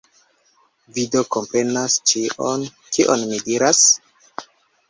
Vi 0.95 1.03
do 1.15 1.21
komprenas 1.35 1.97
ĉion, 2.13 2.65
kion 2.97 3.27
mi 3.33 3.41
diras? 3.51 3.85